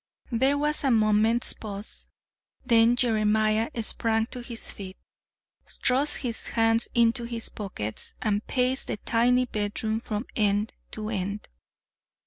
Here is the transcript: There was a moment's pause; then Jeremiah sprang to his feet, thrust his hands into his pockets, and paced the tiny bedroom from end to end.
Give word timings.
There 0.31 0.57
was 0.57 0.83
a 0.83 0.89
moment's 0.89 1.53
pause; 1.53 2.09
then 2.65 2.95
Jeremiah 2.95 3.69
sprang 3.83 4.25
to 4.31 4.39
his 4.41 4.71
feet, 4.71 4.97
thrust 5.67 6.17
his 6.21 6.47
hands 6.47 6.87
into 6.95 7.25
his 7.25 7.49
pockets, 7.49 8.15
and 8.19 8.43
paced 8.47 8.87
the 8.87 8.97
tiny 8.97 9.45
bedroom 9.45 9.99
from 9.99 10.25
end 10.35 10.73
to 10.93 11.09
end. 11.11 11.47